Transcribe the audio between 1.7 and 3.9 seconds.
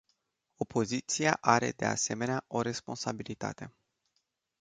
de asemenea, o responsabilitate.